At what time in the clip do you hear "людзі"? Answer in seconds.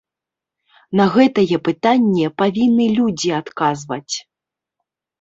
2.97-3.29